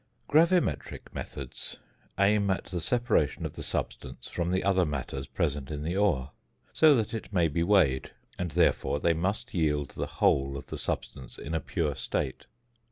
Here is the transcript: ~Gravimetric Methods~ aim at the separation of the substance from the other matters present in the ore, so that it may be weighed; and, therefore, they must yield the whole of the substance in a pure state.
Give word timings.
~Gravimetric 0.27 1.13
Methods~ 1.13 1.77
aim 2.17 2.49
at 2.49 2.63
the 2.65 2.79
separation 2.79 3.45
of 3.45 3.53
the 3.53 3.61
substance 3.61 4.27
from 4.29 4.49
the 4.49 4.63
other 4.63 4.83
matters 4.83 5.27
present 5.27 5.69
in 5.69 5.83
the 5.83 5.95
ore, 5.95 6.31
so 6.73 6.95
that 6.95 7.13
it 7.13 7.31
may 7.31 7.47
be 7.47 7.61
weighed; 7.61 8.09
and, 8.39 8.49
therefore, 8.49 8.99
they 8.99 9.13
must 9.13 9.53
yield 9.53 9.89
the 9.89 10.07
whole 10.17 10.57
of 10.57 10.65
the 10.65 10.77
substance 10.79 11.37
in 11.37 11.53
a 11.53 11.59
pure 11.59 11.93
state. 11.93 12.47